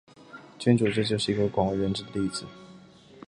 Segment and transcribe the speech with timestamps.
[0.57, 2.47] 君主制就是一个广为人知的例子。